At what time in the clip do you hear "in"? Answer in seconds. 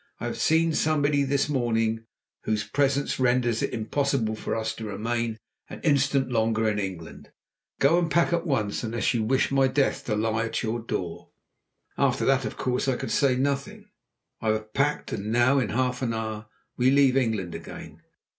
6.67-6.79, 15.59-15.69